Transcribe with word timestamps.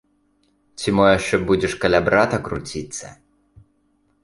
Ці 0.81 0.93
мо 0.99 1.03
яшчэ 1.17 1.35
будзеш 1.51 1.77
каля 1.85 1.99
брата 2.09 2.41
круціцца? 2.49 3.13